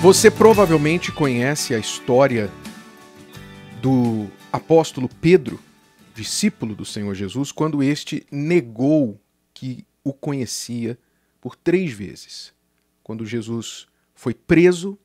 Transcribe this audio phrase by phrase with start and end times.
[0.00, 2.48] Você provavelmente conhece a história
[3.82, 5.58] do apóstolo Pedro,
[6.14, 9.20] discípulo do Senhor Jesus, quando este negou
[9.52, 10.96] que o conhecia
[11.40, 12.54] por três vezes.
[13.02, 14.96] Quando Jesus foi preso,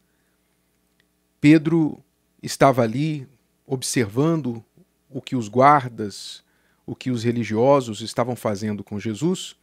[1.41, 1.99] Pedro
[2.41, 3.27] estava ali
[3.65, 4.63] observando
[5.09, 6.43] o que os guardas,
[6.85, 9.55] o que os religiosos estavam fazendo com Jesus,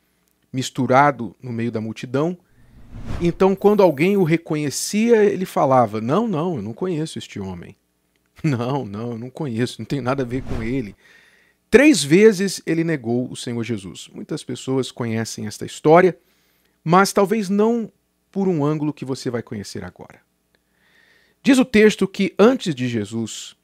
[0.52, 2.36] misturado no meio da multidão
[3.20, 7.76] então, quando alguém o reconhecia, ele falava: Não, não, eu não conheço este homem.
[8.42, 10.96] Não, não, eu não conheço, não tem nada a ver com ele.
[11.70, 14.08] Três vezes ele negou o Senhor Jesus.
[14.14, 16.18] Muitas pessoas conhecem esta história,
[16.82, 17.92] mas talvez não
[18.30, 20.22] por um ângulo que você vai conhecer agora.
[21.42, 23.54] Diz o texto que antes de Jesus,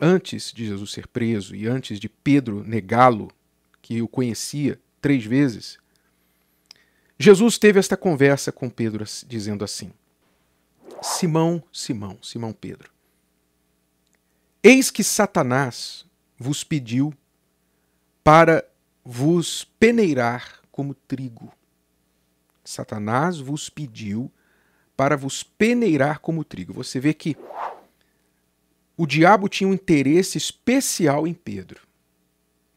[0.00, 3.30] antes de Jesus ser preso e antes de Pedro negá-lo,
[3.80, 5.78] que o conhecia três vezes,
[7.18, 9.92] Jesus teve esta conversa com Pedro, dizendo assim:
[11.02, 12.92] Simão, Simão, Simão Pedro,
[14.62, 16.06] eis que Satanás
[16.38, 17.12] vos pediu
[18.22, 18.64] para
[19.04, 21.52] vos peneirar como trigo.
[22.64, 24.30] Satanás vos pediu
[24.96, 26.72] para vos peneirar como trigo.
[26.74, 27.36] Você vê que
[28.96, 31.80] o diabo tinha um interesse especial em Pedro.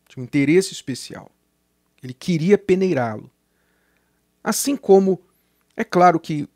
[0.08, 1.30] Tinha um interesse especial.
[2.02, 3.30] Ele queria peneirá-lo.
[4.44, 5.22] Assim como
[5.76, 6.48] é claro que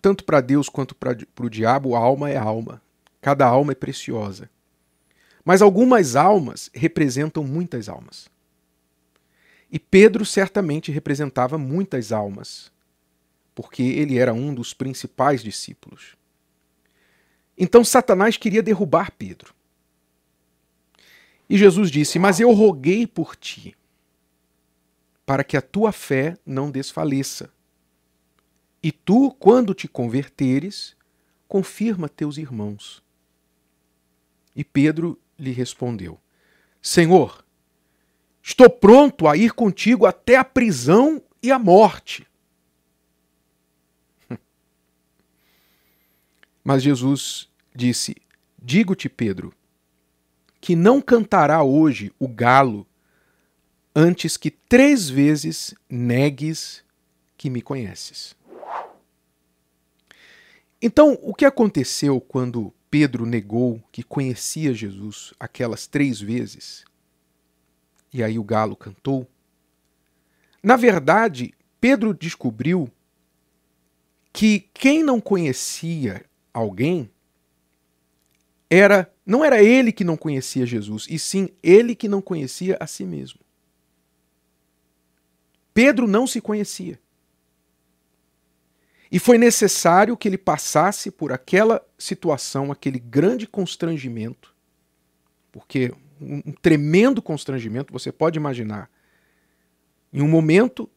[0.00, 2.80] tanto para Deus quanto para o diabo, a alma é alma.
[3.20, 4.48] Cada alma é preciosa.
[5.44, 8.30] Mas algumas almas representam muitas almas.
[9.70, 12.72] E Pedro certamente representava muitas almas,
[13.54, 16.16] porque ele era um dos principais discípulos.
[17.56, 19.54] Então Satanás queria derrubar Pedro.
[21.48, 23.76] E Jesus disse: Mas eu roguei por ti,
[25.30, 27.52] para que a tua fé não desfaleça.
[28.82, 30.96] E tu, quando te converteres,
[31.46, 33.00] confirma teus irmãos.
[34.56, 36.18] E Pedro lhe respondeu:
[36.82, 37.44] Senhor,
[38.42, 42.26] estou pronto a ir contigo até a prisão e a morte.
[46.64, 48.16] Mas Jesus disse:
[48.60, 49.54] Digo-te, Pedro,
[50.60, 52.84] que não cantará hoje o galo
[53.94, 56.84] antes que três vezes negues
[57.36, 58.34] que me conheces.
[60.80, 66.84] Então, o que aconteceu quando Pedro negou que conhecia Jesus aquelas três vezes?
[68.12, 69.28] E aí o galo cantou.
[70.62, 72.90] Na verdade, Pedro descobriu
[74.32, 77.10] que quem não conhecia alguém
[78.68, 82.86] era não era ele que não conhecia Jesus, e sim ele que não conhecia a
[82.86, 83.38] si mesmo.
[85.72, 86.98] Pedro não se conhecia.
[89.10, 94.54] E foi necessário que ele passasse por aquela situação, aquele grande constrangimento,
[95.50, 98.90] porque um tremendo constrangimento, você pode imaginar.
[100.12, 100.88] Em um momento,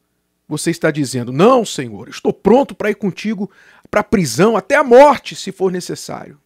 [0.48, 3.50] você está dizendo: Não, Senhor, estou pronto para ir contigo
[3.90, 6.40] para a prisão, até a morte, se for necessário.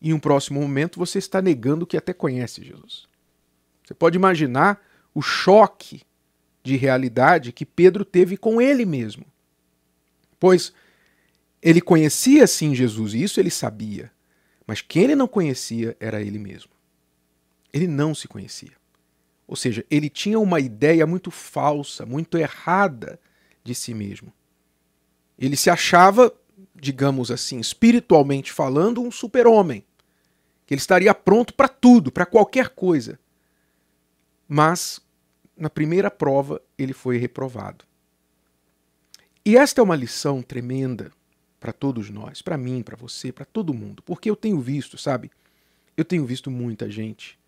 [0.00, 3.06] E em um próximo momento, você está negando que até conhece Jesus.
[3.84, 4.82] Você pode imaginar
[5.14, 6.02] o choque
[6.64, 9.26] de realidade que Pedro teve com ele mesmo.
[10.40, 10.72] Pois
[11.62, 14.10] ele conhecia sim Jesus, e isso ele sabia,
[14.66, 16.72] mas quem ele não conhecia era ele mesmo.
[17.72, 18.72] Ele não se conhecia.
[19.46, 23.20] Ou seja, ele tinha uma ideia muito falsa, muito errada
[23.62, 24.32] de si mesmo.
[25.38, 26.32] Ele se achava,
[26.74, 29.84] digamos assim, espiritualmente falando, um super-homem,
[30.66, 33.18] que ele estaria pronto para tudo, para qualquer coisa.
[34.48, 35.03] Mas
[35.56, 37.84] na primeira prova ele foi reprovado.
[39.44, 41.12] E esta é uma lição tremenda
[41.60, 45.30] para todos nós, para mim, para você, para todo mundo, porque eu tenho visto, sabe?
[45.96, 47.38] Eu tenho visto muita gente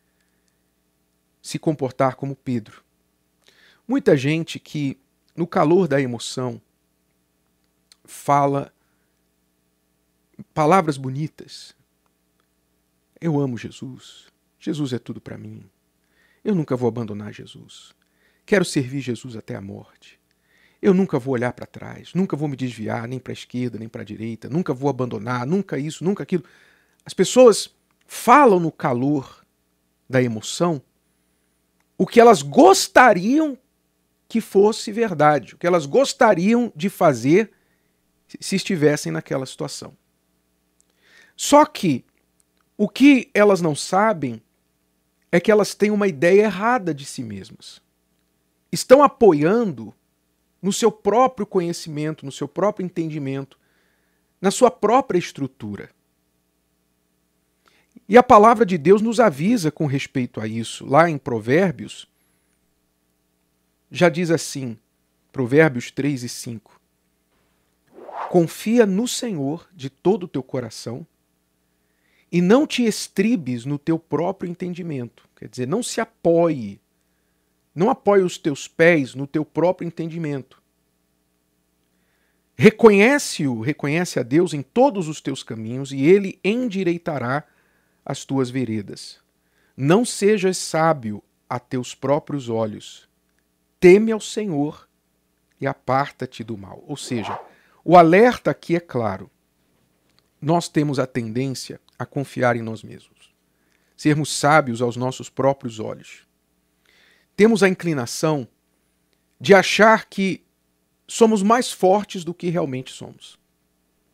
[1.43, 2.83] se comportar como Pedro.
[3.87, 4.99] Muita gente que,
[5.35, 6.61] no calor da emoção,
[8.05, 8.73] fala
[10.53, 11.75] palavras bonitas.
[13.21, 14.27] Eu amo Jesus.
[14.59, 15.71] Jesus é tudo para mim.
[16.45, 17.95] Eu nunca vou abandonar Jesus.
[18.47, 20.21] Quero servir Jesus até a morte.
[20.81, 23.89] Eu nunca vou olhar para trás, nunca vou me desviar nem para a esquerda nem
[23.89, 26.45] para a direita, nunca vou abandonar, nunca isso, nunca aquilo.
[27.05, 27.75] As pessoas
[28.07, 29.45] falam no calor
[30.09, 30.81] da emoção
[31.99, 33.59] o que elas gostariam
[34.29, 37.51] que fosse verdade, o que elas gostariam de fazer
[38.41, 39.97] se estivessem naquela situação.
[41.35, 42.05] Só que
[42.77, 44.43] o que elas não sabem
[45.33, 47.81] é que elas têm uma ideia errada de si mesmas.
[48.77, 49.95] Estão apoiando
[50.61, 53.59] no seu próprio conhecimento, no seu próprio entendimento,
[54.39, 55.89] na sua própria estrutura.
[58.07, 60.85] E a palavra de Deus nos avisa com respeito a isso.
[60.85, 62.07] Lá em Provérbios,
[63.91, 64.77] já diz assim,
[65.33, 66.79] Provérbios 3 e 5.
[68.29, 71.07] Confia no Senhor de todo o teu coração
[72.31, 75.27] e não te estribes no teu próprio entendimento.
[75.35, 76.79] Quer dizer, não se apoie,
[77.77, 80.63] não apoie os teus pés no teu próprio entendimento.
[82.57, 87.45] Reconhece-o, reconhece a Deus em todos os teus caminhos e ele endireitará
[88.03, 89.21] as tuas veredas.
[89.77, 93.07] Não sejas sábio a teus próprios olhos.
[93.79, 94.89] Teme ao Senhor
[95.61, 96.83] e aparta-te do mal.
[96.87, 97.39] Ou seja,
[97.85, 99.31] o alerta aqui é claro.
[100.41, 103.35] Nós temos a tendência a confiar em nós mesmos,
[103.95, 106.26] sermos sábios aos nossos próprios olhos.
[107.37, 108.49] Temos a inclinação
[109.41, 110.43] de achar que
[111.07, 113.39] somos mais fortes do que realmente somos.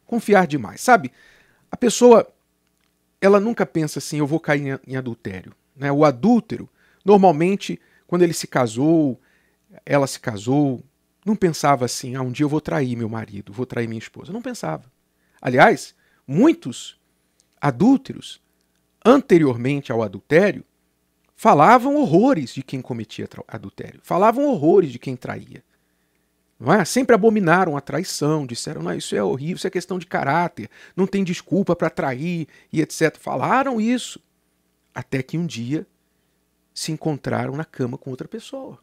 [0.05, 0.81] Confiar demais.
[0.81, 1.13] Sabe,
[1.71, 2.31] a pessoa
[3.21, 5.55] ela nunca pensa assim, eu vou cair em adultério.
[5.77, 5.93] Né?
[5.93, 6.69] O adúltero,
[7.05, 9.21] normalmente, quando ele se casou,
[9.87, 10.83] ela se casou,
[11.25, 14.33] não pensava assim, ah, um dia eu vou trair meu marido, vou trair minha esposa.
[14.33, 14.91] Não pensava.
[15.41, 15.95] Aliás,
[16.27, 17.01] muitos
[17.61, 18.43] adúlteros,
[19.05, 20.65] anteriormente ao adultério,
[21.43, 25.65] falavam horrores de quem cometia adultério, falavam horrores de quem traía.
[26.79, 26.85] É?
[26.85, 31.05] Sempre abominaram a traição, disseram, não, isso é horrível, isso é questão de caráter, não
[31.05, 33.17] tem desculpa para trair e etc.
[33.19, 34.21] Falaram isso.
[34.95, 35.85] Até que um dia
[36.73, 38.79] se encontraram na cama com outra pessoa.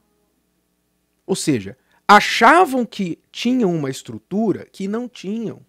[1.25, 5.65] Ou seja, achavam que tinham uma estrutura que não tinham.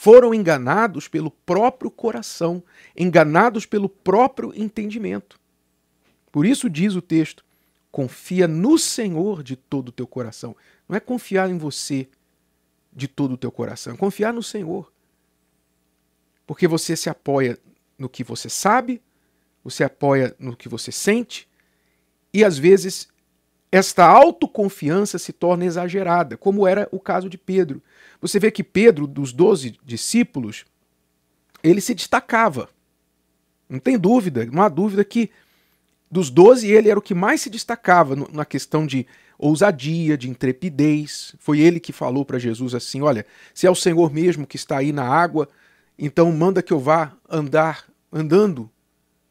[0.00, 2.62] Foram enganados pelo próprio coração,
[2.96, 5.40] enganados pelo próprio entendimento.
[6.30, 7.44] Por isso diz o texto:
[7.90, 10.54] Confia no Senhor de todo o teu coração.
[10.88, 12.08] Não é confiar em você
[12.92, 14.92] de todo o teu coração, é confiar no Senhor.
[16.46, 17.58] Porque você se apoia
[17.98, 19.02] no que você sabe,
[19.64, 21.48] você apoia no que você sente,
[22.32, 23.08] e às vezes
[23.70, 27.82] esta autoconfiança se torna exagerada, como era o caso de Pedro.
[28.20, 30.64] Você vê que Pedro, dos doze discípulos,
[31.62, 32.68] ele se destacava.
[33.68, 35.30] Não tem dúvida, não há dúvida que
[36.10, 39.06] dos doze, ele era o que mais se destacava na questão de
[39.38, 41.34] ousadia, de intrepidez.
[41.38, 44.78] Foi ele que falou para Jesus assim: Olha, se é o Senhor mesmo que está
[44.78, 45.48] aí na água,
[45.98, 48.70] então manda que eu vá andar, andando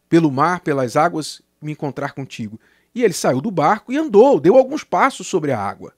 [0.08, 2.60] pelo mar, pelas águas, me encontrar contigo.
[2.98, 5.94] E ele saiu do barco e andou, deu alguns passos sobre a água.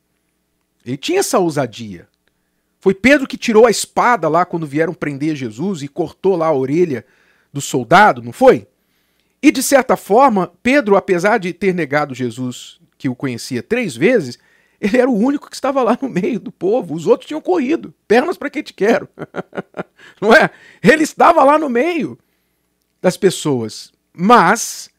[0.85, 2.09] Ele tinha essa ousadia.
[2.81, 6.53] Foi Pedro que tirou a espada lá quando vieram prender Jesus e cortou lá a
[6.53, 7.05] orelha
[7.53, 8.67] do soldado, não foi?
[9.41, 14.37] E de certa forma, Pedro, apesar de ter negado Jesus, que o conhecia três vezes,
[14.81, 16.93] ele era o único que estava lá no meio do povo.
[16.93, 17.93] Os outros tinham corrido.
[18.09, 19.07] Pernas para quem te quero.
[20.19, 20.49] Não é?
[20.83, 22.19] Ele estava lá no meio
[23.01, 23.93] das pessoas.
[24.11, 24.89] Mas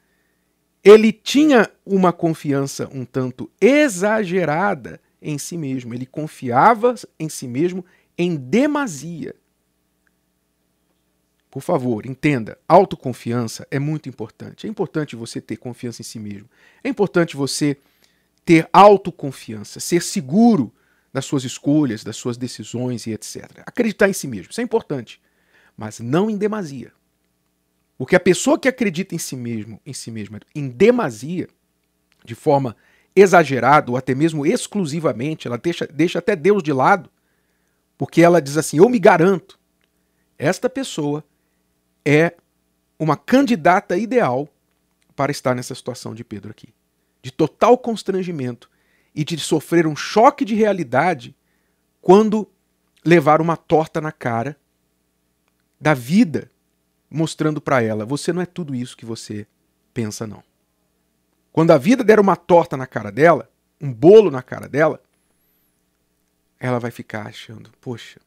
[0.82, 5.94] ele tinha uma confiança um tanto exagerada em si mesmo.
[5.94, 7.85] Ele confiava em si mesmo
[8.17, 9.35] em demasia.
[11.50, 14.67] Por favor, entenda, autoconfiança é muito importante.
[14.67, 16.49] É importante você ter confiança em si mesmo.
[16.82, 17.77] É importante você
[18.44, 20.73] ter autoconfiança, ser seguro
[21.12, 23.62] das suas escolhas, das suas decisões e etc.
[23.67, 25.21] Acreditar em si mesmo, isso é importante,
[25.77, 26.93] mas não em demasia.
[28.00, 31.46] Porque a pessoa que acredita em si mesmo, em si mesma, em demasia,
[32.24, 32.74] de forma
[33.14, 37.10] exagerada ou até mesmo exclusivamente, ela deixa, deixa até Deus de lado,
[37.98, 39.60] porque ela diz assim: "Eu me garanto".
[40.38, 41.22] Esta pessoa
[42.02, 42.32] é
[42.98, 44.48] uma candidata ideal
[45.14, 46.70] para estar nessa situação de Pedro aqui.
[47.20, 48.70] De total constrangimento
[49.14, 51.36] e de sofrer um choque de realidade
[52.00, 52.50] quando
[53.04, 54.56] levar uma torta na cara
[55.78, 56.50] da vida,
[57.10, 59.46] mostrando para ela: você não é tudo isso que você
[59.93, 60.43] pensa, não.
[61.52, 63.50] Quando a vida der uma torta na cara dela,
[63.81, 65.02] um bolo na cara dela,
[66.58, 68.20] ela vai ficar achando: poxa,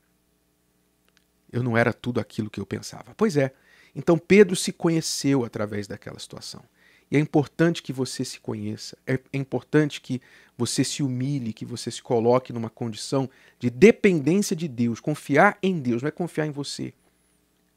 [1.52, 3.14] eu não era tudo aquilo que eu pensava.
[3.16, 3.54] Pois é,
[3.96, 6.64] então Pedro se conheceu através daquela situação.
[7.10, 10.20] E é importante que você se conheça, é, é importante que
[10.58, 15.80] você se humilhe, que você se coloque numa condição de dependência de Deus, confiar em
[15.80, 16.92] Deus, não é confiar em você.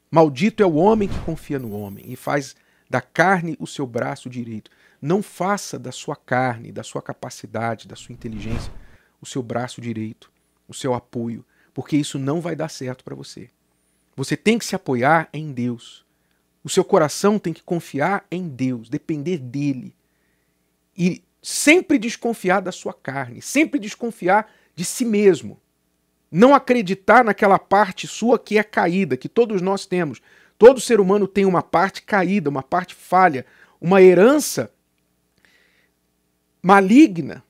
[0.09, 2.55] Maldito é o homem que confia no homem e faz
[2.89, 4.71] da carne o seu braço direito.
[5.01, 8.71] Não faça da sua carne, da sua capacidade, da sua inteligência,
[9.21, 10.31] o seu braço direito,
[10.67, 13.49] o seu apoio, porque isso não vai dar certo para você.
[14.15, 16.05] Você tem que se apoiar em Deus.
[16.63, 19.93] O seu coração tem que confiar em Deus, depender dele.
[20.97, 25.61] E sempre desconfiar da sua carne, sempre desconfiar de si mesmo.
[26.31, 30.21] Não acreditar naquela parte sua que é caída, que todos nós temos.
[30.57, 33.45] Todo ser humano tem uma parte caída, uma parte falha,
[33.79, 34.71] uma herança
[36.61, 37.43] maligna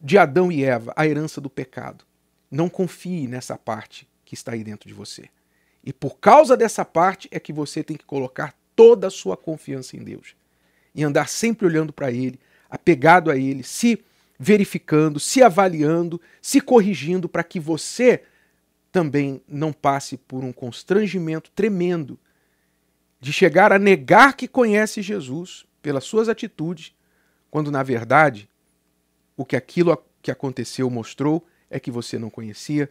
[0.00, 2.04] de Adão e Eva, a herança do pecado.
[2.50, 5.28] Não confie nessa parte que está aí dentro de você.
[5.84, 9.96] E por causa dessa parte é que você tem que colocar toda a sua confiança
[9.96, 10.34] em Deus
[10.94, 12.38] e andar sempre olhando para Ele,
[12.68, 14.02] apegado a Ele, se
[14.42, 18.24] verificando, se avaliando, se corrigindo para que você
[18.90, 22.18] também não passe por um constrangimento tremendo
[23.20, 26.92] de chegar a negar que conhece Jesus pelas suas atitudes,
[27.52, 28.48] quando na verdade
[29.36, 32.90] o que aquilo que aconteceu mostrou é que você não conhecia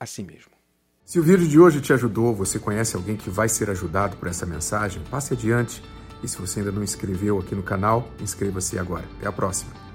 [0.00, 0.50] a si mesmo.
[1.04, 4.26] Se o vídeo de hoje te ajudou, você conhece alguém que vai ser ajudado por
[4.26, 5.80] essa mensagem, passe adiante.
[6.24, 9.04] E se você ainda não inscreveu aqui no canal, inscreva-se agora.
[9.16, 9.87] Até a próxima.